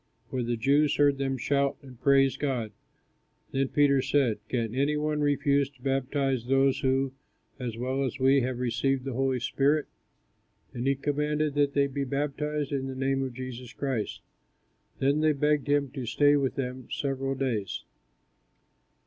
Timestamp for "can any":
4.49-4.97